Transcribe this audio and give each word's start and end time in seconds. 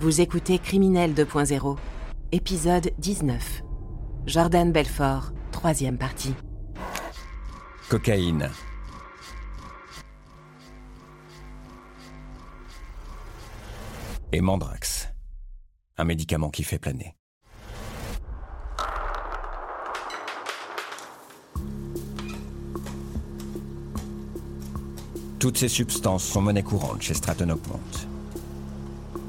Vous 0.00 0.20
écoutez 0.20 0.58
Criminel 0.58 1.14
2.0, 1.14 1.78
épisode 2.32 2.90
19. 2.98 3.62
Jordan 4.26 4.72
Belfort, 4.72 5.32
troisième 5.52 5.98
partie. 5.98 6.34
Cocaïne. 7.88 8.50
Et 14.32 14.40
Mandrax. 14.40 15.08
Un 15.96 16.04
médicament 16.04 16.50
qui 16.50 16.64
fait 16.64 16.80
planer. 16.80 17.14
Toutes 25.38 25.56
ces 25.56 25.68
substances 25.68 26.24
sont 26.24 26.42
monnaie 26.42 26.64
courante 26.64 27.00
chez 27.00 27.14
Stratton 27.14 27.50
Oakmont. 27.50 28.13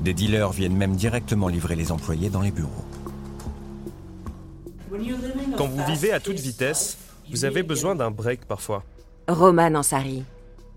Des 0.06 0.14
dealers 0.14 0.52
viennent 0.52 0.78
même 0.78 0.96
directement 0.96 1.48
livrer 1.48 1.76
les 1.76 1.92
employés 1.92 2.30
dans 2.30 2.42
les 2.42 2.52
bureaux. 2.52 2.86
Quand 5.58 5.66
vous 5.66 5.84
vivez 5.88 6.12
à 6.12 6.20
toute 6.20 6.40
vitesse, 6.40 7.00
vous 7.32 7.44
avez 7.44 7.64
besoin 7.64 7.96
d'un 7.96 8.12
break 8.12 8.46
parfois. 8.46 8.84
Roman 9.28 9.74
Ansari, 9.74 10.24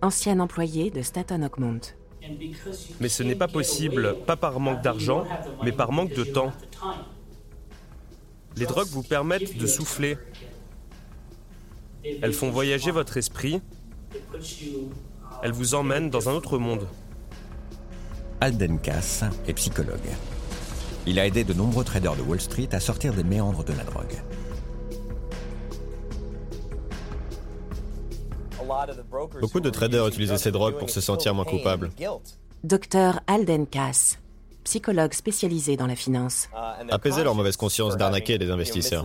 ancien 0.01 0.41
employé 0.41 0.91
de 0.91 1.03
Staton 1.03 1.43
Oakmont. 1.43 1.81
Mais 3.01 3.11
ce 3.11 3.23
n'est 3.23 3.35
pas 3.35 3.49
possible, 3.49 4.17
pas 4.27 4.37
par 4.37 4.61
manque 4.61 4.81
d'argent, 4.81 5.27
mais 5.63 5.73
par 5.73 5.93
manque 5.93 6.15
de 6.15 6.25
temps. 6.25 6.53
Les 8.57 8.65
drogues 8.65 8.89
vous 8.89 9.03
permettent 9.03 9.59
de 9.59 9.67
souffler. 9.67 10.17
Elles 12.03 12.33
font 12.33 12.49
voyager 12.49 12.93
votre 12.93 13.19
esprit. 13.19 13.61
Elles 15.43 15.53
vous 15.53 15.75
emmènent 15.75 16.09
dans 16.09 16.31
un 16.31 16.33
autre 16.33 16.57
monde. 16.57 16.87
Alden 18.41 18.79
Cass 18.79 19.25
est 19.49 19.53
psychologue. 19.55 19.99
Il 21.07 21.19
a 21.19 21.27
aidé 21.27 21.43
de 21.43 21.53
nombreux 21.53 21.85
traders 21.85 22.15
de 22.15 22.23
Wall 22.23 22.41
Street 22.41 22.69
à 22.73 22.79
sortir 22.79 23.13
des 23.13 23.25
méandres 23.25 23.65
de 23.65 23.73
la 23.73 23.83
drogue. 23.83 24.23
Beaucoup 29.41 29.61
de 29.61 29.71
traders 29.71 30.07
utilisaient 30.07 30.39
ces 30.39 30.53
drogues 30.53 30.79
pour 30.79 30.91
se 30.91 31.01
sentir 31.01 31.35
moins 31.35 31.45
coupables. 31.45 31.91
Docteur 32.63 33.21
Alden 33.27 33.67
Cass, 33.67 34.19
psychologue 34.63 35.15
spécialisé 35.15 35.77
dans 35.77 35.87
la 35.87 35.97
finance. 35.97 36.49
Apaiser 36.91 37.25
leur 37.25 37.35
mauvaise 37.35 37.57
conscience 37.57 37.97
d'arnaquer 37.97 38.39
des 38.39 38.51
investisseurs. 38.51 39.05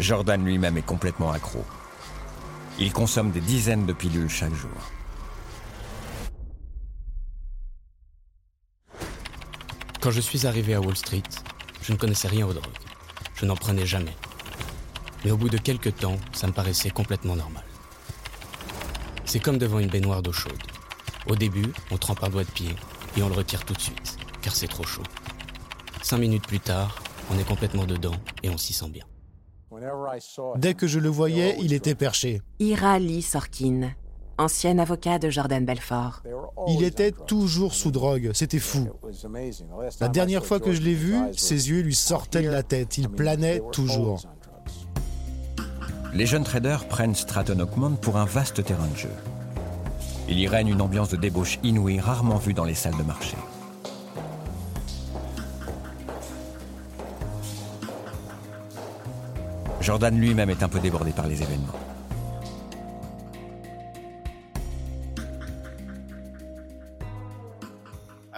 Jordan 0.00 0.42
lui-même 0.42 0.78
est 0.78 0.86
complètement 0.86 1.32
accro. 1.32 1.60
Il 2.78 2.92
consomme 2.92 3.30
des 3.30 3.40
dizaines 3.40 3.84
de 3.84 3.92
pilules 3.92 4.30
chaque 4.30 4.54
jour. 4.54 4.70
Quand 10.02 10.10
je 10.10 10.20
suis 10.20 10.48
arrivé 10.48 10.74
à 10.74 10.80
Wall 10.80 10.96
Street, 10.96 11.22
je 11.80 11.92
ne 11.92 11.96
connaissais 11.96 12.26
rien 12.26 12.44
aux 12.44 12.52
drogues. 12.52 12.66
Je 13.36 13.46
n'en 13.46 13.54
prenais 13.54 13.86
jamais. 13.86 14.16
Mais 15.24 15.30
au 15.30 15.36
bout 15.36 15.48
de 15.48 15.58
quelques 15.58 15.94
temps, 15.94 16.16
ça 16.32 16.48
me 16.48 16.52
paraissait 16.52 16.90
complètement 16.90 17.36
normal. 17.36 17.62
C'est 19.24 19.38
comme 19.38 19.58
devant 19.58 19.78
une 19.78 19.90
baignoire 19.90 20.20
d'eau 20.20 20.32
chaude. 20.32 20.60
Au 21.28 21.36
début, 21.36 21.72
on 21.92 21.98
trempe 21.98 22.24
un 22.24 22.30
doigt 22.30 22.42
de 22.42 22.50
pied 22.50 22.74
et 23.16 23.22
on 23.22 23.28
le 23.28 23.34
retire 23.34 23.64
tout 23.64 23.74
de 23.74 23.80
suite, 23.80 24.18
car 24.42 24.56
c'est 24.56 24.66
trop 24.66 24.82
chaud. 24.82 25.04
Cinq 26.02 26.18
minutes 26.18 26.48
plus 26.48 26.58
tard, 26.58 27.00
on 27.30 27.38
est 27.38 27.46
complètement 27.46 27.84
dedans 27.84 28.16
et 28.42 28.50
on 28.50 28.58
s'y 28.58 28.72
sent 28.72 28.88
bien. 28.88 29.04
Dès 30.56 30.74
que 30.74 30.88
je 30.88 30.98
le 30.98 31.10
voyais, 31.10 31.56
il 31.60 31.72
était 31.72 31.94
perché. 31.94 32.42
Ira 32.58 32.98
Lee 32.98 33.22
Sorkin, 33.22 33.92
ancien 34.38 34.78
avocat 34.78 35.18
de 35.18 35.30
Jordan 35.30 35.64
Belfort. 35.64 36.22
Il 36.68 36.82
était 36.84 37.12
toujours 37.12 37.74
sous 37.74 37.90
drogue, 37.90 38.30
c'était 38.34 38.58
fou. 38.58 38.88
La 40.00 40.08
dernière 40.08 40.44
fois 40.44 40.60
que 40.60 40.72
je 40.72 40.80
l'ai 40.80 40.94
vu, 40.94 41.16
ses 41.36 41.70
yeux 41.70 41.80
lui 41.80 41.94
sortaient 41.94 42.42
de 42.42 42.50
la 42.50 42.62
tête, 42.62 42.98
il 42.98 43.08
planait 43.08 43.62
toujours. 43.72 44.22
Les 46.14 46.26
jeunes 46.26 46.44
traders 46.44 46.86
prennent 46.88 47.14
Stratton 47.14 47.60
Oakmont 47.60 47.96
pour 47.96 48.18
un 48.18 48.26
vaste 48.26 48.62
terrain 48.62 48.86
de 48.86 48.96
jeu. 48.96 49.10
Il 50.28 50.38
y 50.38 50.46
règne 50.46 50.68
une 50.68 50.82
ambiance 50.82 51.08
de 51.08 51.16
débauche 51.16 51.58
inouïe 51.62 52.00
rarement 52.00 52.36
vue 52.36 52.54
dans 52.54 52.64
les 52.64 52.74
salles 52.74 52.96
de 52.96 53.02
marché. 53.02 53.36
Jordan 59.80 60.16
lui-même 60.16 60.50
est 60.50 60.62
un 60.62 60.68
peu 60.68 60.78
débordé 60.78 61.10
par 61.10 61.26
les 61.26 61.42
événements. 61.42 61.91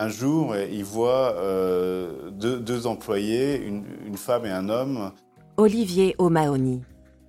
Un 0.05 0.11
jour, 0.11 0.55
il 0.55 0.85
voit 0.85 1.35
euh, 1.39 2.31
deux, 2.31 2.59
deux, 2.59 2.87
employés, 2.87 3.57
une, 3.57 3.87
une, 4.05 4.19
femme 4.19 4.45
et 4.45 4.51
un 4.51 4.69
homme. 4.69 5.13
Olivier 5.57 6.15
O'Mahony, 6.19 6.83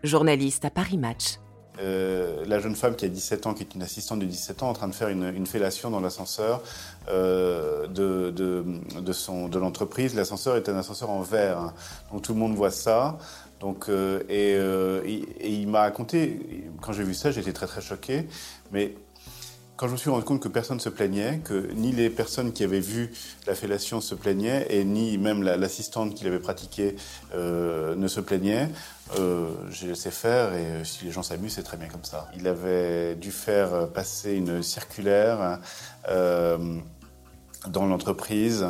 journaliste 0.03 0.65
à 0.65 0.69
Paris 0.69 0.97
Match. 0.97 1.39
Euh, 1.79 2.43
la 2.45 2.59
jeune 2.59 2.75
femme 2.75 2.97
qui 2.97 3.05
a 3.05 3.07
17 3.07 3.47
ans, 3.47 3.53
qui 3.53 3.63
est 3.63 3.75
une 3.75 3.81
assistante 3.81 4.19
de 4.19 4.25
17 4.25 4.61
ans, 4.63 4.69
en 4.71 4.73
train 4.73 4.89
de 4.89 4.93
faire 4.93 5.07
une, 5.07 5.23
une 5.23 5.47
fellation 5.47 5.89
dans 5.89 6.01
l'ascenseur 6.01 6.63
euh, 7.07 7.87
de, 7.87 8.31
de, 8.31 8.65
de, 8.99 9.13
son, 9.13 9.47
de 9.47 9.57
l'entreprise. 9.57 10.13
L'ascenseur 10.13 10.57
est 10.57 10.67
un 10.67 10.75
ascenseur 10.75 11.09
en 11.09 11.21
verre, 11.21 11.57
hein. 11.57 11.73
donc 12.11 12.23
tout 12.23 12.33
le 12.33 12.39
monde 12.39 12.55
voit 12.55 12.71
ça. 12.71 13.17
Donc, 13.61 13.87
et, 13.87 14.51
et, 14.51 15.13
et, 15.39 15.49
il 15.49 15.69
m'a 15.69 15.79
raconté, 15.79 16.67
quand 16.81 16.91
j'ai 16.91 17.03
vu 17.03 17.13
ça, 17.13 17.31
j'étais 17.31 17.53
très 17.53 17.67
très 17.67 17.79
choqué, 17.79 18.27
mais 18.73 18.95
quand 19.77 19.87
je 19.87 19.93
me 19.93 19.97
suis 19.97 20.09
rendu 20.09 20.23
compte 20.23 20.41
que 20.41 20.47
personne 20.47 20.77
ne 20.77 20.81
se 20.81 20.89
plaignait, 20.89 21.39
que 21.43 21.71
ni 21.73 21.91
les 21.91 22.09
personnes 22.09 22.53
qui 22.53 22.63
avaient 22.63 22.79
vu 22.79 23.11
la 23.45 23.55
fellation 23.55 23.99
se 23.99 24.15
plaignaient, 24.15 24.67
et 24.69 24.85
ni 24.85 25.17
même 25.17 25.43
l'assistante 25.43 26.11
la, 26.11 26.15
qui 26.15 26.23
l'avait 26.23 26.39
pratiquée 26.39 26.95
euh, 27.33 27.95
ne 27.95 28.07
se 28.07 28.21
plaignait, 28.21 28.69
euh, 29.19 29.49
j'ai 29.69 29.87
laissé 29.87 30.11
faire, 30.11 30.53
et 30.53 30.85
si 30.85 31.05
les 31.05 31.11
gens 31.11 31.23
s'amusent, 31.23 31.53
c'est 31.53 31.63
très 31.63 31.77
bien 31.77 31.87
comme 31.87 32.05
ça. 32.05 32.29
Il 32.37 32.47
avait 32.47 33.15
dû 33.15 33.31
faire 33.31 33.89
passer 33.89 34.33
une 34.33 34.63
circulaire 34.63 35.59
euh, 36.09 36.57
dans 37.67 37.85
l'entreprise, 37.85 38.65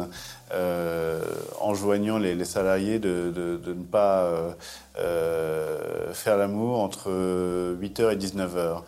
euh, 0.53 1.22
enjoignant 1.59 2.17
les, 2.17 2.45
salariés 2.45 2.97
de, 2.97 3.31
de, 3.31 3.73
ne 3.73 3.83
pas 3.83 4.55
faire 6.13 6.37
l'amour 6.37 6.79
entre 6.79 7.09
8h 7.79 8.13
et 8.13 8.17
19h. 8.17 8.81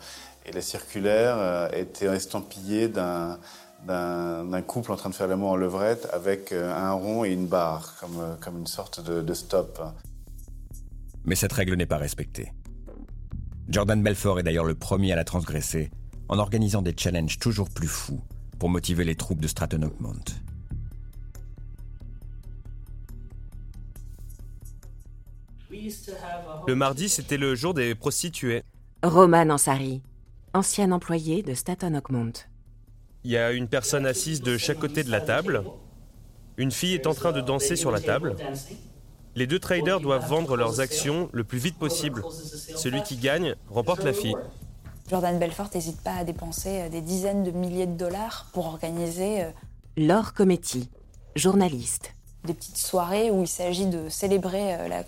Et 0.48 0.52
la 0.52 0.62
circulaire 0.62 1.68
était 1.74 2.06
estampillée 2.06 2.88
d'un 2.88 3.38
d'un 3.86 4.62
couple 4.62 4.90
en 4.90 4.96
train 4.96 5.08
de 5.08 5.14
faire 5.14 5.28
l'amour 5.28 5.50
en 5.50 5.56
levrette 5.56 6.08
avec 6.12 6.52
un 6.52 6.90
rond 6.90 7.24
et 7.24 7.30
une 7.30 7.46
barre, 7.46 7.94
comme, 8.00 8.36
comme 8.40 8.58
une 8.58 8.66
sorte 8.66 9.00
de, 9.00 9.22
de 9.22 9.34
stop. 9.34 9.80
Mais 11.24 11.36
cette 11.36 11.52
règle 11.52 11.74
n'est 11.76 11.86
pas 11.86 11.96
respectée. 11.96 12.52
Jordan 13.68 14.02
Belfort 14.02 14.40
est 14.40 14.42
d'ailleurs 14.42 14.64
le 14.64 14.74
premier 14.74 15.12
à 15.12 15.16
la 15.16 15.24
transgresser 15.24 15.90
en 16.28 16.38
organisant 16.38 16.82
des 16.82 16.94
challenges 16.96 17.38
toujours 17.38 17.70
plus 17.70 17.86
fous 17.86 18.20
pour 18.58 18.68
motiver 18.68 19.04
les 19.04 19.14
troupes 19.14 19.40
de 19.40 19.46
Stratton 19.46 19.82
Oakmont. 19.82 20.24
Le 26.66 26.74
mardi, 26.74 27.08
c'était 27.08 27.36
le 27.36 27.54
jour 27.54 27.74
des 27.74 27.94
prostituées. 27.94 28.64
Roman 29.02 29.50
Ansari, 29.50 30.02
ancien 30.54 30.92
employé 30.92 31.42
de 31.42 31.54
Staton 31.54 31.94
Oakmont. 31.94 32.32
Il 33.24 33.30
y 33.30 33.36
a 33.36 33.52
une 33.52 33.68
personne 33.68 34.06
assise 34.06 34.42
de 34.42 34.56
chaque 34.56 34.78
côté 34.78 35.02
de 35.02 35.10
la 35.10 35.20
table. 35.20 35.64
Une 36.56 36.70
fille 36.70 36.94
est 36.94 37.06
en 37.06 37.14
train 37.14 37.32
de 37.32 37.40
danser 37.40 37.76
sur 37.76 37.90
la 37.90 38.00
table. 38.00 38.36
Les 39.34 39.46
deux 39.46 39.58
traders 39.58 40.00
doivent 40.00 40.28
vendre 40.28 40.56
leurs 40.56 40.80
actions 40.80 41.28
le 41.32 41.44
plus 41.44 41.58
vite 41.58 41.78
possible. 41.78 42.24
Celui 42.30 43.02
qui 43.02 43.16
gagne 43.16 43.54
remporte 43.68 44.02
la 44.02 44.12
fille. 44.12 44.34
Jordan 45.08 45.38
Belfort 45.38 45.70
n'hésite 45.74 46.00
pas 46.02 46.14
à 46.14 46.24
dépenser 46.24 46.88
des 46.90 47.00
dizaines 47.00 47.44
de 47.44 47.50
milliers 47.50 47.86
de 47.86 47.96
dollars 47.96 48.48
pour 48.52 48.66
organiser. 48.66 49.46
Laure 49.96 50.34
Cometti, 50.34 50.90
journaliste. 51.34 52.14
Des 52.44 52.54
petites 52.54 52.76
soirées 52.76 53.30
où 53.30 53.42
il 53.42 53.48
s'agit 53.48 53.86
de 53.86 54.08
célébrer 54.08 54.88
la, 54.88 55.02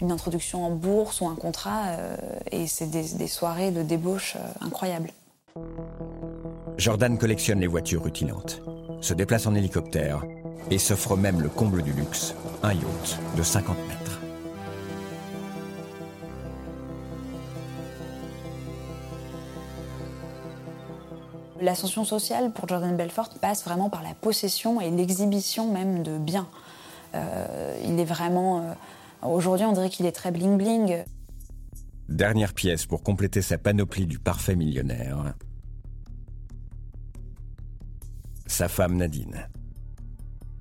une 0.00 0.12
introduction 0.12 0.64
en 0.64 0.70
bourse 0.70 1.20
ou 1.20 1.26
un 1.26 1.34
contrat, 1.34 1.86
euh, 1.88 2.16
et 2.52 2.66
c'est 2.66 2.90
des, 2.90 3.14
des, 3.14 3.26
soirées 3.26 3.70
de 3.70 3.82
débauche 3.82 4.36
euh, 4.36 4.66
incroyables. 4.66 5.10
Jordan 6.76 7.18
collectionne 7.18 7.60
les 7.60 7.66
voitures 7.66 8.04
rutilantes, 8.04 8.62
se 9.00 9.14
déplace 9.14 9.46
en 9.46 9.54
hélicoptère 9.54 10.22
et 10.70 10.78
s'offre 10.78 11.16
même 11.16 11.40
le 11.40 11.48
comble 11.48 11.82
du 11.82 11.92
luxe, 11.92 12.34
un 12.62 12.72
yacht 12.72 13.18
de 13.36 13.42
50 13.42 13.76
mètres. 13.88 14.18
L'ascension 21.60 22.04
sociale 22.04 22.52
pour 22.52 22.68
Jordan 22.68 22.96
Belfort 22.96 23.30
passe 23.40 23.64
vraiment 23.64 23.90
par 23.90 24.02
la 24.02 24.14
possession 24.14 24.80
et 24.80 24.90
l'exhibition 24.90 25.72
même 25.72 26.04
de 26.04 26.16
biens. 26.16 26.46
Euh, 27.14 27.76
il 27.84 27.98
est 27.98 28.04
vraiment... 28.04 28.58
Euh, 28.58 28.72
Aujourd'hui, 29.22 29.66
on 29.66 29.72
dirait 29.72 29.90
qu'il 29.90 30.06
est 30.06 30.12
très 30.12 30.30
bling-bling. 30.30 31.04
Dernière 32.08 32.54
pièce 32.54 32.86
pour 32.86 33.02
compléter 33.02 33.42
sa 33.42 33.58
panoplie 33.58 34.06
du 34.06 34.18
parfait 34.18 34.56
millionnaire. 34.56 35.34
Sa 38.46 38.68
femme 38.68 38.96
Nadine. 38.96 39.48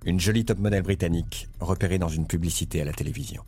une 0.05 0.19
jolie 0.19 0.45
top 0.45 0.59
modèle 0.59 0.83
britannique 0.83 1.49
repérée 1.59 1.97
dans 1.97 2.07
une 2.07 2.27
publicité 2.27 2.81
à 2.81 2.85
la 2.85 2.93
télévision. 2.93 3.43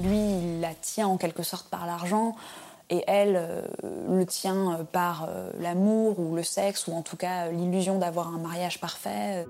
Lui, 0.00 0.16
il 0.16 0.60
la 0.60 0.74
tient 0.74 1.08
en 1.08 1.16
quelque 1.16 1.42
sorte 1.42 1.68
par 1.68 1.86
l'argent 1.86 2.36
et 2.88 3.04
elle 3.06 3.36
euh, 3.36 3.62
le 4.08 4.24
tient 4.26 4.86
par 4.92 5.26
euh, 5.28 5.50
l'amour 5.58 6.18
ou 6.18 6.34
le 6.34 6.42
sexe 6.42 6.86
ou 6.86 6.92
en 6.92 7.02
tout 7.02 7.16
cas 7.16 7.46
euh, 7.46 7.52
l'illusion 7.52 7.98
d'avoir 7.98 8.28
un 8.28 8.38
mariage 8.38 8.80
parfait. 8.80 9.46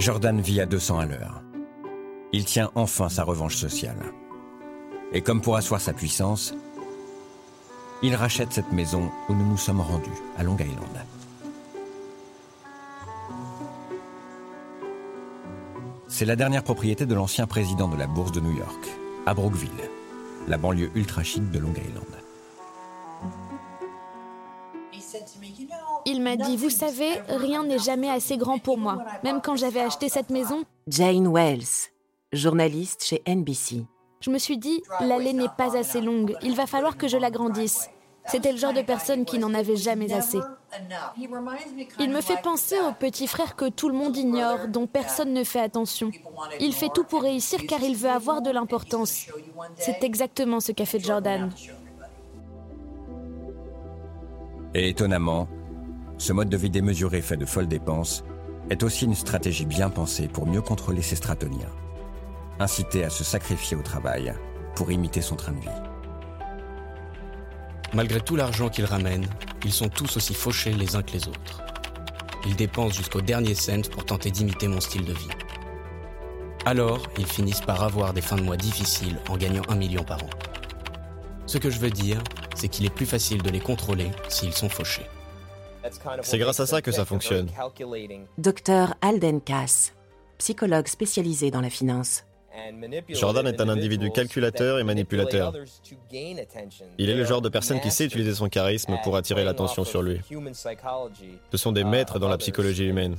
Jordan 0.00 0.40
vit 0.40 0.62
à 0.62 0.66
200 0.66 0.98
à 0.98 1.04
l'heure. 1.04 1.42
Il 2.32 2.46
tient 2.46 2.70
enfin 2.74 3.10
sa 3.10 3.22
revanche 3.22 3.56
sociale. 3.56 3.98
Et 5.12 5.20
comme 5.20 5.42
pour 5.42 5.56
asseoir 5.56 5.80
sa 5.80 5.92
puissance, 5.92 6.54
il 8.02 8.14
rachète 8.14 8.50
cette 8.50 8.72
maison 8.72 9.10
où 9.28 9.34
nous 9.34 9.46
nous 9.46 9.58
sommes 9.58 9.82
rendus, 9.82 10.08
à 10.38 10.42
Long 10.42 10.56
Island. 10.56 11.04
C'est 16.08 16.24
la 16.24 16.36
dernière 16.36 16.64
propriété 16.64 17.04
de 17.04 17.14
l'ancien 17.14 17.46
président 17.46 17.88
de 17.88 17.96
la 17.96 18.06
bourse 18.06 18.32
de 18.32 18.40
New 18.40 18.56
York, 18.56 18.88
à 19.26 19.34
Brookville, 19.34 19.70
la 20.48 20.56
banlieue 20.56 20.90
ultra 20.94 21.22
chic 21.22 21.50
de 21.50 21.58
Long 21.58 21.74
Island. 21.74 22.19
M'a 26.30 26.44
dit, 26.44 26.56
vous 26.56 26.70
savez, 26.70 27.20
rien 27.28 27.64
n'est 27.64 27.78
jamais 27.78 28.10
assez 28.10 28.36
grand 28.36 28.58
pour 28.58 28.78
moi. 28.78 28.98
Même 29.24 29.40
quand 29.40 29.56
j'avais 29.56 29.80
acheté 29.80 30.08
cette 30.08 30.30
maison, 30.30 30.62
Jane 30.86 31.32
Wells, 31.32 31.90
journaliste 32.32 33.04
chez 33.04 33.22
NBC. 33.26 33.84
je 34.20 34.30
me 34.30 34.38
suis 34.38 34.58
dit, 34.58 34.82
l'allée 35.00 35.32
n'est 35.32 35.48
pas 35.56 35.76
assez 35.76 36.00
longue, 36.00 36.36
il 36.42 36.54
va 36.54 36.66
falloir 36.66 36.96
que 36.96 37.08
je 37.08 37.16
l'agrandisse. 37.16 37.90
C'était 38.26 38.52
le 38.52 38.58
genre 38.58 38.74
de 38.74 38.82
personne 38.82 39.24
qui 39.24 39.38
n'en 39.38 39.54
avait 39.54 39.76
jamais 39.76 40.12
assez. 40.12 40.38
Il 41.98 42.10
me 42.10 42.20
fait 42.20 42.40
penser 42.42 42.76
au 42.78 42.92
petit 42.92 43.26
frère 43.26 43.56
que 43.56 43.68
tout 43.68 43.88
le 43.88 43.94
monde 43.94 44.16
ignore, 44.16 44.68
dont 44.68 44.86
personne 44.86 45.32
ne 45.32 45.42
fait 45.42 45.58
attention. 45.60 46.10
Il 46.60 46.74
fait 46.74 46.90
tout 46.94 47.04
pour 47.04 47.22
réussir 47.22 47.60
car 47.66 47.82
il 47.82 47.96
veut 47.96 48.10
avoir 48.10 48.40
de 48.40 48.50
l'importance. 48.50 49.26
C'est 49.76 50.04
exactement 50.04 50.60
ce 50.60 50.70
qu'a 50.70 50.84
fait 50.84 51.00
Jordan. 51.00 51.50
Et 54.74 54.90
étonnamment, 54.90 55.48
ce 56.20 56.34
mode 56.34 56.50
de 56.50 56.56
vie 56.58 56.68
démesuré 56.68 57.22
fait 57.22 57.38
de 57.38 57.46
folles 57.46 57.66
dépenses 57.66 58.24
est 58.68 58.82
aussi 58.82 59.06
une 59.06 59.14
stratégie 59.14 59.64
bien 59.64 59.88
pensée 59.88 60.28
pour 60.28 60.46
mieux 60.46 60.60
contrôler 60.60 61.00
ses 61.00 61.16
stratoniens. 61.16 61.72
Inciter 62.58 63.04
à 63.04 63.10
se 63.10 63.24
sacrifier 63.24 63.74
au 63.74 63.80
travail 63.80 64.34
pour 64.76 64.92
imiter 64.92 65.22
son 65.22 65.36
train 65.36 65.52
de 65.52 65.60
vie. 65.60 65.68
Malgré 67.94 68.20
tout 68.20 68.36
l'argent 68.36 68.68
qu'ils 68.68 68.84
ramènent, 68.84 69.30
ils 69.64 69.72
sont 69.72 69.88
tous 69.88 70.18
aussi 70.18 70.34
fauchés 70.34 70.74
les 70.74 70.94
uns 70.94 71.02
que 71.02 71.12
les 71.12 71.26
autres. 71.26 71.62
Ils 72.44 72.54
dépensent 72.54 72.98
jusqu'au 72.98 73.22
dernier 73.22 73.54
cent 73.54 73.88
pour 73.90 74.04
tenter 74.04 74.30
d'imiter 74.30 74.68
mon 74.68 74.80
style 74.80 75.06
de 75.06 75.14
vie. 75.14 75.28
Alors, 76.66 77.00
ils 77.16 77.26
finissent 77.26 77.62
par 77.62 77.82
avoir 77.82 78.12
des 78.12 78.20
fins 78.20 78.36
de 78.36 78.42
mois 78.42 78.58
difficiles 78.58 79.18
en 79.30 79.38
gagnant 79.38 79.62
un 79.70 79.74
million 79.74 80.04
par 80.04 80.22
an. 80.22 80.30
Ce 81.46 81.56
que 81.56 81.70
je 81.70 81.78
veux 81.78 81.90
dire, 81.90 82.22
c'est 82.54 82.68
qu'il 82.68 82.84
est 82.84 82.94
plus 82.94 83.06
facile 83.06 83.40
de 83.40 83.48
les 83.48 83.60
contrôler 83.60 84.10
s'ils 84.28 84.52
sont 84.52 84.68
fauchés. 84.68 85.06
C'est 86.22 86.38
grâce 86.38 86.60
à 86.60 86.66
ça 86.66 86.82
que 86.82 86.92
ça 86.92 87.04
fonctionne. 87.04 87.48
Docteur 88.38 88.94
Alden 89.00 89.40
Cass, 89.40 89.94
psychologue 90.38 90.88
spécialisé 90.88 91.50
dans 91.50 91.60
la 91.60 91.70
finance. 91.70 92.24
Jordan 93.10 93.46
est 93.46 93.60
un 93.60 93.68
individu 93.68 94.10
calculateur 94.10 94.78
et 94.78 94.84
manipulateur. 94.84 95.52
Il 96.98 97.08
est 97.08 97.14
le 97.14 97.24
genre 97.24 97.40
de 97.40 97.48
personne 97.48 97.80
qui 97.80 97.90
sait 97.90 98.06
utiliser 98.06 98.34
son 98.34 98.48
charisme 98.48 98.98
pour 99.04 99.16
attirer 99.16 99.44
l'attention 99.44 99.84
sur 99.84 100.02
lui. 100.02 100.20
Ce 101.50 101.56
sont 101.56 101.72
des 101.72 101.84
maîtres 101.84 102.18
dans 102.18 102.28
la 102.28 102.38
psychologie 102.38 102.86
humaine. 102.86 103.16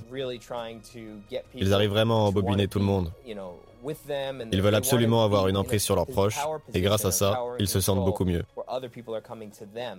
Ils 1.56 1.74
arrivent 1.74 1.92
vraiment 1.92 2.26
à 2.26 2.30
embobiner 2.30 2.68
tout 2.68 2.80
le 2.80 2.86
monde. 2.86 3.12
Ils 4.52 4.62
veulent 4.62 4.76
absolument 4.76 5.24
avoir 5.24 5.48
une 5.48 5.58
emprise 5.58 5.84
sur 5.84 5.96
leurs 5.96 6.08
proches, 6.08 6.40
et 6.74 6.82
grâce 6.82 7.06
à 7.06 7.12
ça, 7.12 7.40
ils 7.60 7.68
se 7.68 7.80
sentent 7.80 8.04
beaucoup 8.04 8.26
mieux. 8.26 8.44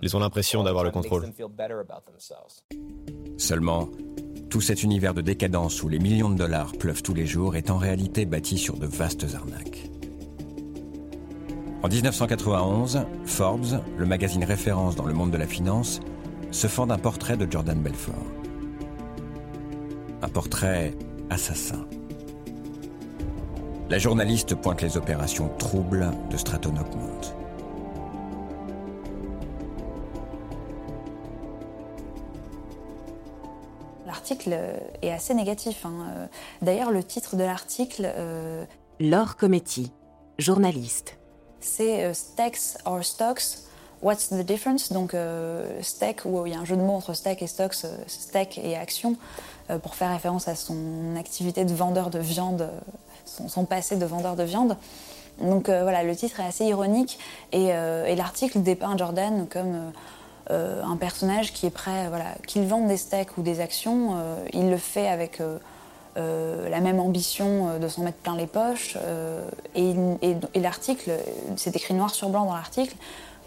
Ils 0.01 0.15
ont 0.15 0.19
l'impression 0.19 0.63
d'avoir 0.63 0.83
le 0.83 0.91
contrôle. 0.91 1.31
Seulement, 3.37 3.89
tout 4.49 4.61
cet 4.61 4.83
univers 4.83 5.13
de 5.13 5.21
décadence 5.21 5.81
où 5.83 5.89
les 5.89 5.99
millions 5.99 6.29
de 6.29 6.37
dollars 6.37 6.71
pleuvent 6.73 7.01
tous 7.01 7.13
les 7.13 7.25
jours 7.25 7.55
est 7.55 7.69
en 7.69 7.77
réalité 7.77 8.25
bâti 8.25 8.57
sur 8.57 8.77
de 8.77 8.85
vastes 8.85 9.25
arnaques. 9.33 9.89
En 11.81 11.89
1991, 11.89 13.05
Forbes, 13.25 13.83
le 13.97 14.05
magazine 14.05 14.45
référence 14.45 14.95
dans 14.95 15.05
le 15.05 15.13
monde 15.13 15.31
de 15.31 15.37
la 15.37 15.47
finance, 15.47 15.99
se 16.51 16.67
fend 16.67 16.87
d'un 16.87 16.97
portrait 16.97 17.35
de 17.35 17.51
Jordan 17.51 17.81
Belfort. 17.81 18.13
Un 20.21 20.29
portrait 20.29 20.93
assassin. 21.29 21.85
La 23.93 23.99
journaliste 23.99 24.55
pointe 24.55 24.81
les 24.81 24.97
opérations 24.97 25.51
troubles 25.59 26.09
de 26.31 26.35
Stratton 26.35 26.75
Oakmont. 26.77 27.21
L'article 34.07 34.57
est 35.03 35.11
assez 35.11 35.35
négatif. 35.35 35.85
hein. 35.85 36.27
D'ailleurs, 36.63 36.89
le 36.89 37.03
titre 37.03 37.35
de 37.35 37.43
l'article, 37.43 38.11
euh, 38.17 38.65
Laure 38.99 39.35
Cometti, 39.35 39.91
journaliste. 40.39 41.19
c'est 41.59 42.03
euh, 42.03 42.15
Stacks 42.15 42.79
or 42.85 43.03
Stocks. 43.03 43.59
What's 44.01 44.29
the 44.29 44.41
difference? 44.41 44.91
Donc, 44.91 45.13
euh, 45.13 45.81
steak, 45.81 46.25
où 46.25 46.45
il 46.45 46.51
y 46.51 46.55
a 46.55 46.59
un 46.59 46.65
jeu 46.65 46.75
de 46.75 46.81
mots 46.81 46.95
entre 46.95 47.13
steak 47.13 47.41
et 47.41 47.47
stocks, 47.47 47.85
euh, 47.85 47.95
steak 48.07 48.57
et 48.57 48.75
action, 48.75 49.15
euh, 49.69 49.77
pour 49.77 49.95
faire 49.95 50.11
référence 50.11 50.49
à 50.49 50.55
son 50.55 51.15
activité 51.17 51.63
de 51.63 51.73
vendeur 51.73 52.09
de 52.09 52.19
viande, 52.19 52.63
euh, 52.63 52.79
son, 53.25 53.65
passé 53.65 53.95
de 53.95 54.05
vendeur 54.05 54.35
de 54.35 54.43
viande. 54.43 54.77
Donc 55.41 55.69
euh, 55.69 55.81
voilà, 55.83 56.03
le 56.03 56.15
titre 56.15 56.39
est 56.39 56.45
assez 56.45 56.65
ironique 56.65 57.17
et, 57.51 57.69
euh, 57.71 58.13
l'article 58.15 58.61
dépeint 58.61 58.95
Jordan 58.97 59.47
comme 59.49 59.91
euh, 60.51 60.83
un 60.83 60.97
personnage 60.97 61.53
qui 61.53 61.65
est 61.65 61.71
prêt, 61.71 62.07
voilà, 62.09 62.35
qu'il 62.47 62.65
vende 62.65 62.87
des 62.87 62.97
steaks 62.97 63.37
ou 63.37 63.41
des 63.41 63.59
actions, 63.59 64.15
il 64.53 64.69
le 64.69 64.77
fait 64.77 65.07
avec 65.07 65.41
la 66.15 66.79
même 66.81 66.99
ambition 66.99 67.79
de 67.79 67.87
s'en 67.87 68.03
mettre 68.03 68.17
plein 68.17 68.35
les 68.35 68.45
poches. 68.45 68.97
et 69.73 69.95
et- 70.21 70.59
l'article, 70.59 71.11
c'est 71.55 71.75
écrit 71.75 71.93
noir 71.93 72.13
sur 72.13 72.29
blanc 72.29 72.45
dans 72.45 72.53
l'article, 72.53 72.95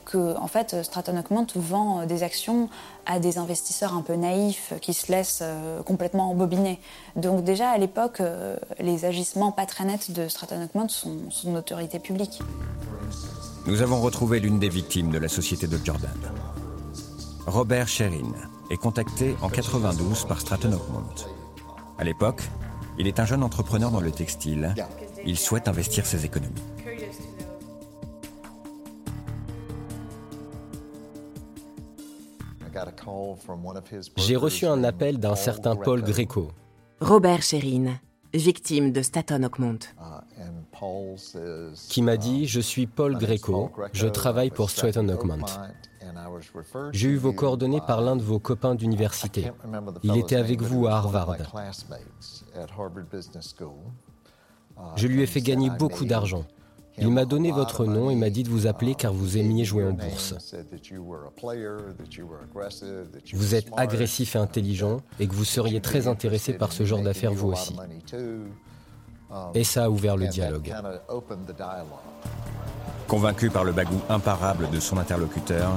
que 0.06 0.38
en 0.38 0.47
fait, 0.47 0.82
Stratton 0.82 1.19
Oakmont 1.19 1.47
vend 1.55 2.00
euh, 2.00 2.06
des 2.06 2.23
actions 2.23 2.70
à 3.05 3.19
des 3.19 3.37
investisseurs 3.37 3.94
un 3.94 4.00
peu 4.00 4.14
naïfs 4.14 4.73
qui 4.81 4.94
se 4.94 5.12
laissent 5.12 5.41
euh, 5.43 5.82
complètement 5.82 6.31
embobiner. 6.31 6.81
Donc 7.17 7.44
déjà 7.44 7.70
à 7.70 7.77
l'époque, 7.77 8.20
euh, 8.20 8.56
les 8.79 9.05
agissements 9.05 9.53
pas 9.53 9.67
très 9.67 9.84
nets 9.84 10.10
de 10.10 10.29
Stratton 10.29 10.63
Oakmont 10.63 10.89
sont, 10.89 11.19
une 11.44 11.58
autorité 11.58 11.98
publique. 11.98 12.41
Nous 13.67 13.82
avons 13.82 14.01
retrouvé 14.01 14.41
l'une 14.41 14.58
des 14.58 14.69
victimes 14.69 15.10
de 15.10 15.19
la 15.19 15.29
société 15.29 15.67
de 15.67 15.79
Jordan. 15.84 16.10
Robert 17.46 17.89
Sherin 17.89 18.32
est 18.70 18.77
contacté 18.77 19.36
en 19.43 19.48
92 19.48 20.25
par 20.25 20.41
Stratton 20.41 20.72
Oakmont. 20.72 21.29
À 21.98 22.05
l'époque, 22.05 22.43
il 22.98 23.06
est 23.06 23.20
un 23.20 23.27
jeune 23.27 23.43
entrepreneur 23.43 23.91
dans 23.91 24.01
le 24.01 24.13
textile. 24.13 24.75
Il 25.25 25.36
souhaite 25.36 25.69
investir 25.69 26.06
ses 26.06 26.25
économies. 26.25 26.63
J'ai 34.17 34.36
reçu 34.36 34.67
un 34.67 34.84
appel 34.84 35.19
d'un 35.19 35.36
certain 35.36 35.77
Paul 35.77 36.03
Greco. 36.03 36.48
Robert 37.01 37.43
Sherin, 37.43 37.98
victime 38.34 38.93
de 38.93 39.03
Staton 39.03 39.43
Oakmont. 39.43 39.79
qui 41.89 42.03
m'a 42.03 42.17
dit 42.17 42.46
Je 42.46 42.60
suis 42.60 42.86
Paul 42.86 43.17
Greco, 43.17 43.70
je 43.93 44.06
travaille 44.06 44.51
pour 44.51 44.70
Stratton 44.70 45.08
Oakmont. 45.08 45.46
J'ai 46.93 47.08
eu 47.08 47.17
vos 47.17 47.32
coordonnées 47.32 47.81
par 47.86 48.01
l'un 48.01 48.17
de 48.17 48.22
vos 48.22 48.39
copains 48.39 48.75
d'université. 48.75 49.51
Il 50.03 50.17
était 50.17 50.36
avec 50.36 50.63
vous 50.63 50.86
à 50.86 50.93
Harvard. 50.93 51.36
Je 54.96 55.06
lui 55.06 55.22
ai 55.22 55.27
fait 55.27 55.41
gagner 55.41 55.70
beaucoup 55.70 56.05
d'argent. 56.05 56.44
Il 56.98 57.10
m'a 57.10 57.24
donné 57.24 57.53
votre 57.53 57.84
nom 57.84 58.10
et 58.10 58.15
m'a 58.15 58.31
dit 58.31 58.43
de 58.43 58.48
vous 58.48 58.67
appeler 58.67 58.94
car 58.94 59.12
vous 59.12 59.36
aimiez 59.36 59.65
jouer 59.65 59.84
en 59.84 59.93
bourse. 59.93 60.34
Vous 63.32 63.55
êtes 63.55 63.69
agressif 63.76 64.36
et 64.36 64.38
intelligent 64.38 65.00
et 65.20 65.26
que 65.26 65.34
vous 65.34 65.44
seriez 65.44 65.81
très 65.81 66.08
intéressé 66.08 66.55
par 66.55 66.72
ce 66.72 66.84
genre 66.84 67.03
d'affaires 67.03 67.32
vous 67.32 67.48
aussi. 67.48 67.76
Et 69.55 69.65
ça 69.65 69.84
a 69.84 69.91
ouvert 69.91 70.17
le 70.17 70.29
dialogue. 70.29 70.72
Convaincu 73.08 73.50
par 73.50 73.65
le 73.65 73.72
bagou 73.72 74.00
imparable 74.08 74.69
de 74.70 74.81
son 74.81 74.98
interlocuteur, 74.98 75.72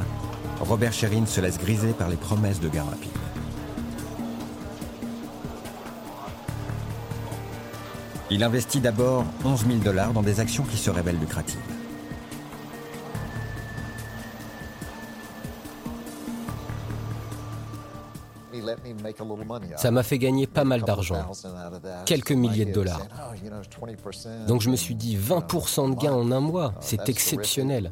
Robert 0.61 0.93
Sherin 0.93 1.25
se 1.25 1.41
laisse 1.41 1.57
griser 1.57 1.93
par 1.93 2.09
les 2.09 2.15
promesses 2.15 2.59
de 2.59 2.69
gains 2.69 2.85
Il 8.31 8.43
investit 8.43 8.79
d'abord 8.79 9.25
11 9.43 9.65
000 9.65 9.79
dollars 9.79 10.13
dans 10.13 10.21
des 10.21 10.39
actions 10.39 10.63
qui 10.63 10.77
se 10.77 10.89
révèlent 10.89 11.19
lucratives. 11.19 11.59
Ça 19.77 19.91
m'a 19.91 20.03
fait 20.03 20.19
gagner 20.19 20.45
pas 20.45 20.63
mal 20.63 20.83
d'argent, 20.83 21.31
quelques 22.05 22.31
milliers 22.31 22.65
de 22.65 22.73
dollars. 22.73 23.07
Donc 24.47 24.61
je 24.61 24.69
me 24.69 24.75
suis 24.75 24.95
dit 24.95 25.17
20% 25.17 25.95
de 25.95 25.99
gains 25.99 26.13
en 26.13 26.31
un 26.31 26.39
mois, 26.39 26.73
c'est 26.81 27.09
exceptionnel. 27.09 27.91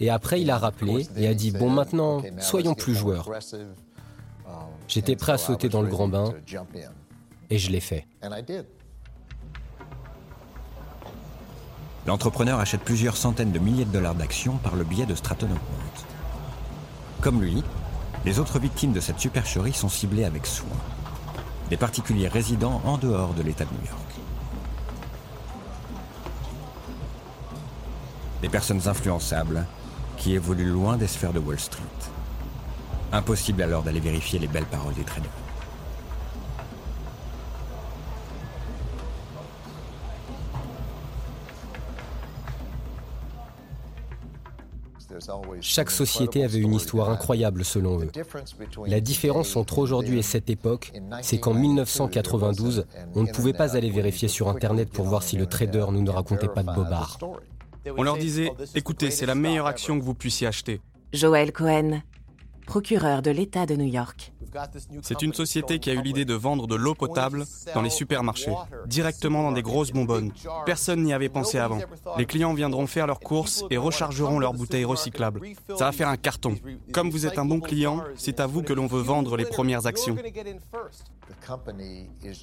Et 0.00 0.10
après, 0.10 0.40
il 0.40 0.50
a 0.50 0.58
rappelé 0.58 1.06
et 1.16 1.28
a 1.28 1.34
dit, 1.34 1.50
bon 1.50 1.70
maintenant, 1.70 2.22
soyons 2.38 2.74
plus 2.74 2.94
joueurs. 2.94 3.28
J'étais 4.88 5.16
prêt 5.16 5.32
à 5.32 5.38
sauter 5.38 5.68
dans 5.68 5.82
le 5.82 5.88
grand 5.88 6.08
bain 6.08 6.32
et 7.50 7.58
je 7.58 7.70
l'ai 7.70 7.80
fait. 7.80 8.06
L'entrepreneur 12.06 12.58
achète 12.58 12.82
plusieurs 12.82 13.16
centaines 13.16 13.52
de 13.52 13.58
milliers 13.60 13.84
de 13.84 13.92
dollars 13.92 14.16
d'actions 14.16 14.56
par 14.56 14.74
le 14.74 14.82
biais 14.82 15.06
de 15.06 15.14
Stratton. 15.14 15.48
Comme 17.20 17.40
lui, 17.40 17.62
les 18.24 18.40
autres 18.40 18.58
victimes 18.58 18.92
de 18.92 19.00
cette 19.00 19.20
supercherie 19.20 19.72
sont 19.72 19.88
ciblées 19.88 20.24
avec 20.24 20.46
soin. 20.46 20.76
Des 21.70 21.76
particuliers 21.76 22.28
résidant 22.28 22.82
en 22.84 22.98
dehors 22.98 23.34
de 23.34 23.42
l'État 23.42 23.64
de 23.64 23.70
New 23.70 23.86
York. 23.86 23.98
Des 28.42 28.48
personnes 28.48 28.88
influençables 28.88 29.64
qui 30.16 30.34
évoluent 30.34 30.72
loin 30.72 30.96
des 30.96 31.06
sphères 31.06 31.32
de 31.32 31.38
Wall 31.38 31.60
Street. 31.60 31.82
Impossible 33.12 33.62
alors 33.62 33.84
d'aller 33.84 34.00
vérifier 34.00 34.40
les 34.40 34.48
belles 34.48 34.64
paroles 34.64 34.94
des 34.94 35.04
traders. 35.04 35.30
Chaque 45.60 45.90
société 45.90 46.44
avait 46.44 46.58
une 46.58 46.74
histoire 46.74 47.10
incroyable 47.10 47.64
selon 47.64 48.00
eux. 48.00 48.10
La 48.86 49.00
différence 49.00 49.56
entre 49.56 49.78
aujourd'hui 49.78 50.18
et 50.18 50.22
cette 50.22 50.50
époque, 50.50 50.92
c'est 51.22 51.38
qu'en 51.38 51.54
1992, 51.54 52.86
on 53.14 53.22
ne 53.22 53.30
pouvait 53.30 53.52
pas 53.52 53.76
aller 53.76 53.90
vérifier 53.90 54.28
sur 54.28 54.48
Internet 54.48 54.90
pour 54.90 55.06
voir 55.06 55.22
si 55.22 55.36
le 55.36 55.46
trader 55.46 55.86
nous 55.90 56.02
ne 56.02 56.10
racontait 56.10 56.48
pas 56.48 56.62
de 56.62 56.74
bobards. 56.74 57.18
On 57.96 58.02
leur 58.02 58.16
disait, 58.16 58.52
écoutez, 58.74 59.10
c'est 59.10 59.26
la 59.26 59.34
meilleure 59.34 59.66
action 59.66 59.98
que 59.98 60.04
vous 60.04 60.14
puissiez 60.14 60.46
acheter. 60.46 60.80
Joël 61.12 61.52
Cohen, 61.52 62.02
procureur 62.66 63.22
de 63.22 63.30
l'État 63.30 63.66
de 63.66 63.74
New 63.74 63.92
York. 63.92 64.31
C'est 65.02 65.22
une 65.22 65.32
société 65.32 65.78
qui 65.78 65.90
a 65.90 65.94
eu 65.94 66.02
l'idée 66.02 66.24
de 66.24 66.34
vendre 66.34 66.66
de 66.66 66.74
l'eau 66.74 66.94
potable 66.94 67.44
dans 67.74 67.82
les 67.82 67.90
supermarchés, 67.90 68.52
directement 68.86 69.42
dans 69.42 69.52
des 69.52 69.62
grosses 69.62 69.92
bonbonnes. 69.92 70.32
Personne 70.66 71.02
n'y 71.02 71.12
avait 71.12 71.28
pensé 71.28 71.58
avant. 71.58 71.80
Les 72.18 72.26
clients 72.26 72.54
viendront 72.54 72.86
faire 72.86 73.06
leurs 73.06 73.20
courses 73.20 73.64
et 73.70 73.76
rechargeront 73.76 74.38
leurs 74.38 74.54
bouteilles 74.54 74.84
recyclables. 74.84 75.40
Ça 75.76 75.86
va 75.86 75.92
faire 75.92 76.08
un 76.08 76.16
carton. 76.16 76.56
Comme 76.92 77.10
vous 77.10 77.26
êtes 77.26 77.38
un 77.38 77.44
bon 77.44 77.60
client, 77.60 78.02
c'est 78.16 78.40
à 78.40 78.46
vous 78.46 78.62
que 78.62 78.72
l'on 78.72 78.86
veut 78.86 79.00
vendre 79.00 79.36
les 79.36 79.44
premières 79.44 79.86
actions. 79.86 80.16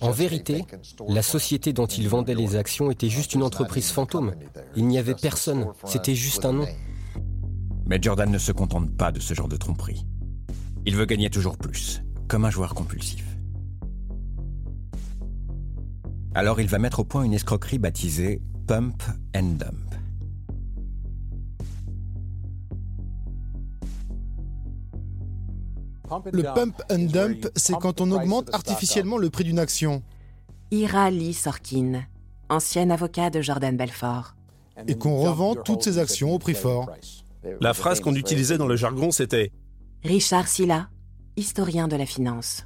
En 0.02 0.12
vérité, 0.12 0.66
la 1.08 1.22
société 1.22 1.74
dont 1.74 1.86
ils 1.86 2.10
vendaient 2.10 2.36
les 2.36 2.56
actions 2.56 2.92
était 2.92 3.10
juste 3.10 3.34
une 3.34 3.44
entreprise 3.44 3.92
fantôme. 3.92 4.34
Il 4.76 4.88
n'y 4.88 4.98
avait 4.98 5.16
personne, 5.16 5.68
c'était 5.86 6.16
juste 6.16 6.46
un 6.46 6.54
nom. 6.54 6.68
Mais 7.86 8.00
Jordan 8.02 8.30
ne 8.30 8.38
se 8.38 8.52
contente 8.52 8.96
pas 8.96 9.12
de 9.12 9.20
ce 9.20 9.34
genre 9.34 9.48
de 9.48 9.58
tromperie. 9.58 10.06
Il 10.86 10.96
veut 10.96 11.06
gagner 11.06 11.30
toujours 11.30 11.58
plus, 11.58 12.02
comme 12.28 12.46
un 12.46 12.50
joueur 12.50 12.74
compulsif. 12.74 13.26
Alors 16.34 16.62
il 16.62 16.68
va 16.68 16.80
mettre 16.80 17.00
au 17.00 17.04
point 17.04 17.24
une 17.24 17.34
escroquerie 17.34 17.80
baptisée 17.80 18.42
Pump 18.68 19.04
and 19.36 19.58
Dump. 19.58 19.90
Le 26.32 26.42
pump 26.42 26.82
and 26.92 27.06
dump, 27.12 27.48
c'est 27.56 27.78
quand 27.78 28.02
on 28.02 28.12
augmente 28.12 28.54
artificiellement 28.54 29.18
le 29.18 29.30
prix 29.30 29.44
d'une 29.44 29.60
action. 29.60 30.02
Ira 30.72 31.12
Lee 31.12 31.34
Sorkin, 31.34 32.04
ancienne 32.50 32.92
avocat 32.92 33.30
de 33.30 33.42
Jordan 33.42 33.78
Belfort. 33.78 34.36
Et 34.88 34.96
qu'on 34.96 35.18
revend 35.18 35.56
toutes 35.56 35.84
ces 35.84 36.00
actions 36.00 36.34
au 36.34 36.40
prix 36.40 36.56
fort. 36.56 36.90
La 37.62 37.74
phrase 37.74 38.00
qu'on 38.00 38.16
utilisait 38.16 38.58
dans 38.58 38.68
le 38.68 38.76
jargon, 38.76 39.12
c'était 39.12 39.52
Richard 40.04 40.48
Silla, 40.48 40.88
historien 41.36 41.90
de 41.90 41.98
la 41.98 42.06
finance. 42.06 42.66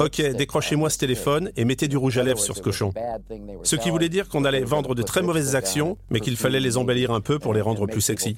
Ok, 0.00 0.20
décrochez-moi 0.20 0.90
ce 0.90 0.98
téléphone 0.98 1.52
et 1.56 1.64
mettez 1.64 1.86
du 1.86 1.96
rouge 1.96 2.18
à 2.18 2.24
lèvres 2.24 2.40
sur 2.40 2.56
ce 2.56 2.60
cochon. 2.60 2.92
Ce 3.62 3.76
qui 3.76 3.90
voulait 3.90 4.08
dire 4.08 4.28
qu'on 4.28 4.44
allait 4.44 4.64
vendre 4.64 4.96
de 4.96 5.02
très 5.02 5.22
mauvaises 5.22 5.54
actions, 5.54 5.96
mais 6.10 6.18
qu'il 6.18 6.36
fallait 6.36 6.58
les 6.58 6.76
embellir 6.76 7.12
un 7.12 7.20
peu 7.20 7.38
pour 7.38 7.54
les 7.54 7.60
rendre 7.60 7.86
plus 7.86 8.00
sexy. 8.00 8.34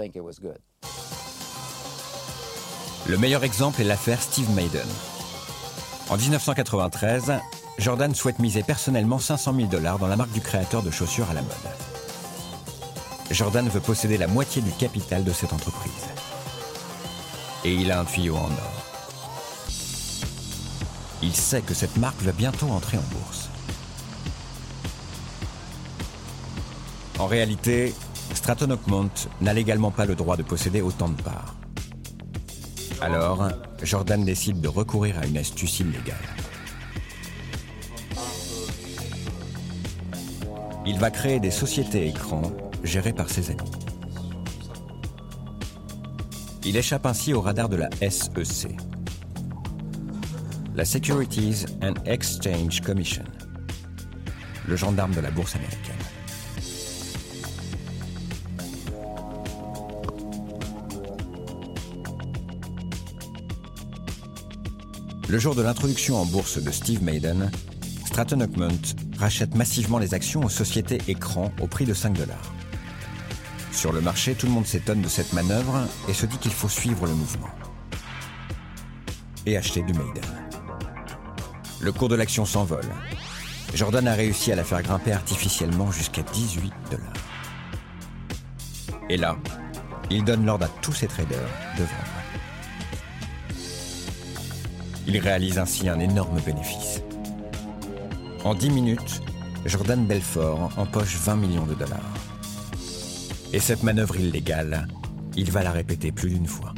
Le 3.09 3.17
meilleur 3.17 3.45
exemple 3.45 3.81
est 3.81 3.85
l'affaire 3.85 4.21
Steve 4.21 4.51
Maiden. 4.55 4.87
En 6.11 6.19
1993, 6.19 7.33
Jordan 7.79 8.15
souhaite 8.15 8.39
miser 8.41 8.63
personnellement 8.63 9.19
500 9.19 9.55
000 9.55 9.69
dollars 9.69 9.99
dans 9.99 10.09
la 10.09 10.17
marque 10.17 10.33
du 10.33 10.43
créateur 10.43 10.83
de 10.83 10.91
chaussures 10.91 11.31
à 11.31 11.35
la 11.35 11.41
mode. 11.41 11.53
Jordan 13.31 13.67
veut 13.69 13.81
posséder 13.81 14.19
la 14.19 14.27
moitié 14.27 14.61
du 14.61 14.73
capital 14.73 15.25
de 15.25 15.33
cette 15.33 15.55
entreprise. 15.55 16.09
Et 17.65 17.75
il 17.75 17.91
a 17.91 18.01
un 18.01 18.05
tuyau 18.05 18.37
en 18.37 18.51
or. 18.51 18.79
Il 21.23 21.35
sait 21.35 21.63
que 21.63 21.75
cette 21.75 21.97
marque 21.97 22.21
va 22.23 22.33
bientôt 22.33 22.69
entrer 22.69 22.97
en 22.97 23.03
bourse. 23.13 23.49
En 27.19 27.27
réalité, 27.27 27.95
Stratton 28.35 28.71
Oakmont 28.71 29.11
n'a 29.41 29.53
légalement 29.53 29.91
pas 29.91 30.07
le 30.07 30.15
droit 30.15 30.37
de 30.37 30.45
posséder 30.45 30.81
autant 30.81 31.09
de 31.09 31.21
parts. 31.21 31.57
Alors, 33.01 33.49
Jordan 33.83 34.25
décide 34.25 34.61
de 34.61 34.69
recourir 34.69 35.19
à 35.19 35.27
une 35.27 35.39
astuce 35.39 35.81
illégale. 35.81 36.17
Il 40.87 40.99
va 40.99 41.11
créer 41.11 41.39
des 41.41 41.51
sociétés 41.51 42.07
écrans 42.07 42.53
gérées 42.83 43.13
par 43.13 43.29
ses 43.29 43.51
amis. 43.51 43.78
Il 46.69 46.77
échappe 46.77 47.07
ainsi 47.07 47.33
au 47.33 47.41
radar 47.41 47.71
de 47.71 47.77
la 47.77 47.89
SEC, 48.11 48.77
la 50.75 50.85
Securities 50.85 51.65
and 51.83 51.95
Exchange 52.05 52.83
Commission, 52.83 53.25
le 54.67 54.77
gendarme 54.77 55.15
de 55.15 55.21
la 55.21 55.31
bourse 55.31 55.57
américaine. 55.57 55.97
Le 65.27 65.39
jour 65.39 65.55
de 65.55 65.63
l'introduction 65.63 66.21
en 66.21 66.27
bourse 66.27 66.63
de 66.63 66.71
Steve 66.71 67.03
Maiden, 67.03 67.51
Stratton 68.05 68.43
Oakmont 68.43 68.69
rachète 69.17 69.55
massivement 69.55 69.99
les 69.99 70.13
actions 70.13 70.45
aux 70.45 70.51
sociétés 70.51 70.99
écrans 71.09 71.51
au 71.63 71.67
prix 71.67 71.87
de 71.87 71.95
5 71.95 72.13
dollars. 72.13 72.58
Sur 73.79 73.93
le 73.93 74.01
marché, 74.01 74.35
tout 74.35 74.47
le 74.47 74.53
monde 74.53 74.67
s'étonne 74.67 75.03
de 75.03 75.09
cette 75.09 75.33
manœuvre 75.33 75.87
et 76.09 76.13
se 76.13 76.27
dit 76.27 76.37
qu'il 76.39 76.51
faut 76.51 76.69
suivre 76.69 77.07
le 77.07 77.15
mouvement. 77.15 77.47
Et 79.47 79.57
acheter 79.57 79.83
du 79.83 79.93
Maiden. 79.93 80.25
Le 81.79 81.93
cours 81.93 82.09
de 82.09 82.17
l'action 82.17 82.45
s'envole. 82.45 82.91
Jordan 83.75 84.09
a 84.09 84.15
réussi 84.15 84.51
à 84.51 84.57
la 84.57 84.65
faire 84.65 84.83
grimper 84.83 85.13
artificiellement 85.13 85.93
jusqu'à 85.93 86.23
18 86.23 86.73
dollars. 86.91 87.13
Et 89.09 89.17
là, 89.17 89.37
il 90.11 90.25
donne 90.25 90.45
l'ordre 90.45 90.65
à 90.65 90.69
tous 90.83 90.93
ses 90.93 91.07
traders 91.07 91.49
de 91.77 91.85
vendre. 91.85 92.19
Il 95.07 95.19
réalise 95.19 95.57
ainsi 95.57 95.89
un 95.89 96.01
énorme 96.01 96.41
bénéfice. 96.41 97.01
En 98.43 98.57
10 98.57 98.71
minutes, 98.71 99.23
Jordan 99.67 100.05
Belfort 100.05 100.73
empoche 100.77 101.15
20 101.15 101.37
millions 101.37 101.67
de 101.67 101.75
dollars. 101.75 102.18
Et 103.59 103.61
cette 103.61 103.83
manœuvre 103.83 104.15
illégale, 104.15 104.87
il 105.35 105.51
va 105.51 105.65
la 105.65 105.73
répéter 105.73 106.13
plus 106.13 106.31
d'une 106.31 106.47
fois. 106.47 106.73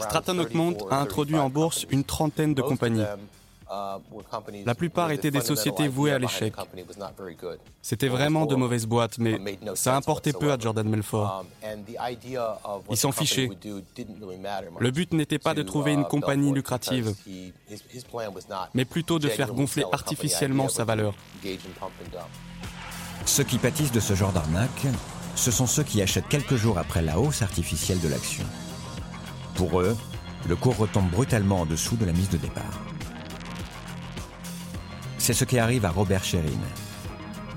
Stratton 0.00 0.38
Oakmont 0.40 0.76
a 0.90 1.00
introduit 1.00 1.38
en 1.38 1.48
bourse 1.48 1.86
une 1.90 2.02
trentaine 2.02 2.52
de 2.52 2.62
compagnies. 2.62 3.04
La 4.64 4.74
plupart 4.74 5.10
étaient 5.10 5.30
des 5.30 5.40
sociétés 5.40 5.88
vouées 5.88 6.12
à 6.12 6.18
l'échec. 6.18 6.54
C'était 7.82 8.08
vraiment 8.08 8.46
de 8.46 8.54
mauvaises 8.54 8.86
boîtes, 8.86 9.18
mais 9.18 9.38
ça 9.74 9.96
importait 9.96 10.32
peu 10.32 10.52
à 10.52 10.58
Jordan 10.58 10.88
Belfort. 10.90 11.44
Il 12.90 12.96
s'en 12.96 13.12
fichait. 13.12 13.50
Le 14.78 14.90
but 14.90 15.12
n'était 15.12 15.38
pas 15.38 15.54
de 15.54 15.62
trouver 15.62 15.92
une 15.92 16.04
compagnie 16.04 16.52
lucrative, 16.52 17.14
mais 18.74 18.84
plutôt 18.84 19.18
de 19.18 19.28
faire 19.28 19.52
gonfler 19.52 19.84
artificiellement 19.92 20.68
sa 20.68 20.84
valeur. 20.84 21.14
Ceux 23.26 23.44
qui 23.44 23.58
pâtissent 23.58 23.92
de 23.92 24.00
ce 24.00 24.14
genre 24.14 24.32
d'arnaque, 24.32 24.86
ce 25.34 25.50
sont 25.50 25.66
ceux 25.66 25.82
qui 25.82 26.00
achètent 26.00 26.28
quelques 26.28 26.56
jours 26.56 26.78
après 26.78 27.02
la 27.02 27.18
hausse 27.18 27.42
artificielle 27.42 28.00
de 28.00 28.08
l'action. 28.08 28.44
Pour 29.54 29.80
eux, 29.80 29.96
le 30.48 30.56
cours 30.56 30.76
retombe 30.76 31.10
brutalement 31.10 31.60
en 31.60 31.66
dessous 31.66 31.96
de 31.96 32.06
la 32.06 32.12
mise 32.12 32.30
de 32.30 32.38
départ. 32.38 32.87
C'est 35.28 35.34
ce 35.34 35.44
qui 35.44 35.58
arrive 35.58 35.84
à 35.84 35.90
Robert 35.90 36.24
Sherin. 36.24 36.48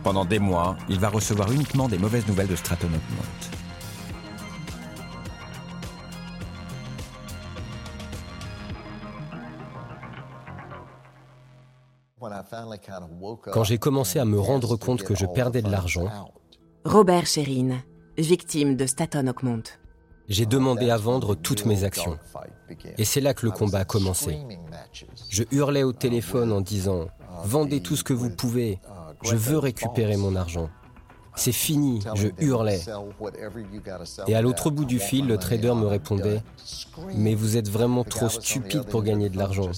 Pendant 0.04 0.25
des 0.25 0.40
mois, 0.40 0.75
il 0.90 1.00
va 1.00 1.08
recevoir 1.08 1.50
uniquement 1.54 1.88
des 1.88 1.98
mauvaises 1.98 2.28
nouvelles 2.28 2.50
de 2.50 2.58
Stratton 2.58 2.90
Mount. 2.90 3.50
Quand 13.54 13.63
j'ai 13.63 13.78
commencé 13.78 14.20
à 14.20 14.25
me 14.25 14.38
rendre 14.38 14.75
compte 14.75 15.04
que 15.04 15.16
je 15.16 15.25
perdais 15.25 15.62
de 15.62 15.72
l'argent, 15.72 16.10
Robert 16.84 17.25
Sherin, 17.25 17.78
victime 18.18 18.75
de 18.75 18.86
Staton 18.86 19.28
Oakmont. 19.28 19.63
J'ai 20.28 20.46
demandé 20.46 20.90
à 20.90 20.98
vendre 20.98 21.36
toutes 21.36 21.66
mes 21.66 21.86
actions. 21.86 22.20
Et 22.98 23.06
c'est 23.06 23.22
là 23.22 23.34
que 23.34 23.46
le 23.46 23.54
combat 23.54 23.80
a 23.80 23.86
commencé. 23.86 24.38
Je 25.30 25.44
hurlais 25.51 25.84
au 25.84 25.94
téléphone 25.94 26.51
en 26.51 26.60
disant 26.60 27.08
Vendez 27.43 27.81
tout 27.81 27.95
ce 27.95 28.03
que 28.03 28.13
vous 28.13 28.29
pouvez, 28.29 28.79
je 29.24 29.36
veux 29.36 29.57
récupérer 29.57 30.17
mon 30.17 30.36
argent⁇ 30.36 30.65
c'est 31.36 31.51
fini, 31.51 32.01
je 32.15 32.27
hurlais. 32.39 32.81
Et 34.27 34.36
à 34.36 34.41
l'autre 34.41 34.69
bout 34.69 34.86
du 34.86 35.00
fil, 35.00 35.27
le 35.27 35.38
trader 35.38 35.74
me 35.75 35.86
répondait⁇ 35.86 36.38
Mais 37.15 37.36
vous 37.36 37.57
êtes 37.57 37.69
vraiment 37.69 38.03
trop 38.03 38.29
stupide 38.29 38.83
pour 38.83 39.03
gagner 39.03 39.29
de 39.29 39.38
l'argent. 39.38 39.71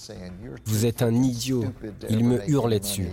Vous 0.65 0.85
êtes 0.85 1.01
un 1.01 1.13
idiot. 1.13 1.65
Il 2.09 2.25
me 2.25 2.49
hurlait 2.49 2.79
dessus. 2.79 3.09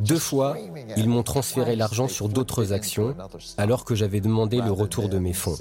Deux 0.00 0.18
fois, 0.18 0.56
ils 0.96 1.08
m'ont 1.08 1.22
transféré 1.22 1.76
l'argent 1.76 2.08
sur 2.08 2.28
d'autres 2.28 2.72
actions 2.72 3.14
alors 3.56 3.84
que 3.84 3.94
j'avais 3.94 4.20
demandé 4.20 4.60
le 4.60 4.72
retour 4.72 5.08
de 5.08 5.18
mes 5.18 5.32
fonds. 5.32 5.56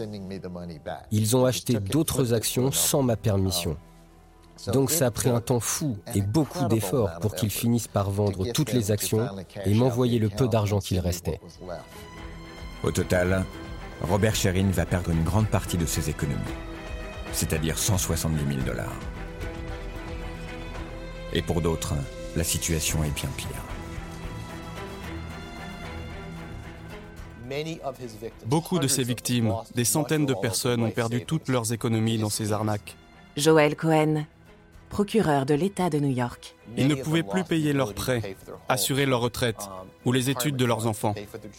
Ils 1.11 1.37
ont 1.37 1.45
acheté 1.45 1.79
d'autres 1.79 2.33
actions 2.33 2.71
sans 2.71 3.03
ma 3.03 3.15
permission. 3.15 3.77
Donc 4.73 4.91
ça 4.91 5.07
a 5.07 5.11
pris 5.11 5.29
un 5.29 5.41
temps 5.41 5.59
fou 5.59 5.97
et 6.15 6.21
beaucoup 6.21 6.65
d'efforts 6.65 7.19
pour 7.19 7.35
qu'ils 7.35 7.51
finissent 7.51 7.87
par 7.87 8.09
vendre 8.09 8.51
toutes 8.51 8.73
les 8.73 8.91
actions 8.91 9.27
et 9.65 9.73
m'envoyer 9.73 10.19
le 10.19 10.29
peu 10.29 10.47
d'argent 10.47 10.79
qu'il 10.79 10.99
restait. 10.99 11.39
Au 12.83 12.91
total, 12.91 13.45
Robert 14.01 14.35
Sherrin 14.35 14.69
va 14.71 14.85
perdre 14.85 15.11
une 15.11 15.23
grande 15.23 15.47
partie 15.47 15.77
de 15.77 15.85
ses 15.85 16.09
économies, 16.09 16.37
c'est-à-dire 17.31 17.77
170 17.77 18.37
000 18.47 18.61
dollars. 18.65 18.95
Et 21.33 21.41
pour 21.41 21.61
d'autres, 21.61 21.95
la 22.35 22.43
situation 22.43 23.03
est 23.03 23.11
bien 23.11 23.29
pire. 23.35 23.47
Beaucoup 28.45 28.79
de 28.79 28.87
ses 28.87 29.03
victimes, 29.03 29.53
des 29.73 29.85
centaines 29.85 30.25
de 30.25 30.33
personnes 30.33 30.83
ont 30.83 30.91
perdu 30.91 31.25
toutes 31.25 31.47
leurs 31.47 31.71
économies 31.73 32.17
dans 32.17 32.29
ces 32.29 32.51
arnaques. 32.51 32.95
Joël 33.37 33.75
Cohen, 33.75 34.25
procureur 34.89 35.45
de 35.45 35.53
l'État 35.53 35.89
de 35.89 35.99
New 35.99 36.15
York. 36.15 36.55
Ils 36.77 36.87
ne 36.87 36.95
pouvaient 36.95 37.23
plus 37.23 37.43
payer 37.43 37.73
leurs 37.73 37.93
prêts, 37.93 38.35
assurer 38.69 39.05
leur 39.05 39.21
retraite 39.21 39.69
ou 40.05 40.11
les 40.11 40.29
études 40.29 40.55
de 40.55 40.65
leurs 40.65 40.87
enfants. 40.87 41.15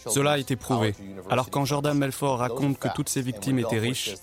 Cela 0.07 0.31
a 0.31 0.37
été 0.37 0.55
prouvé. 0.55 0.95
Alors 1.29 1.49
quand 1.49 1.65
Jordan 1.65 1.97
Melfort 1.97 2.39
raconte 2.39 2.79
que 2.79 2.87
toutes 2.93 3.09
ses 3.09 3.21
victimes 3.21 3.59
étaient 3.59 3.79
riches, 3.79 4.15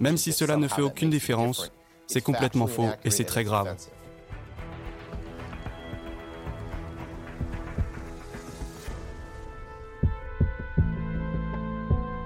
même 0.00 0.16
si 0.16 0.32
cela 0.32 0.56
ne 0.56 0.68
fait 0.68 0.82
aucune 0.82 1.10
différence, 1.10 1.72
c'est 2.06 2.20
complètement 2.20 2.66
faux 2.66 2.88
et 3.04 3.10
c'est 3.10 3.24
très 3.24 3.44
grave. 3.44 3.76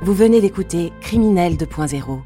Vous 0.00 0.14
venez 0.14 0.40
d'écouter 0.40 0.92
Criminel 1.02 1.56
2.0. 1.56 2.20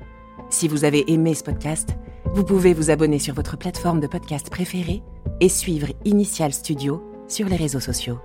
Si 0.50 0.68
vous 0.68 0.84
avez 0.84 1.10
aimé 1.10 1.34
ce 1.34 1.42
podcast, 1.42 1.96
vous 2.34 2.44
pouvez 2.44 2.72
vous 2.72 2.90
abonner 2.90 3.18
sur 3.18 3.34
votre 3.34 3.58
plateforme 3.58 4.00
de 4.00 4.06
podcast 4.06 4.48
préférée 4.48 5.02
et 5.40 5.50
suivre 5.50 5.88
Initial 6.06 6.52
Studio 6.52 7.02
sur 7.28 7.46
les 7.46 7.56
réseaux 7.56 7.80
sociaux. 7.80 8.18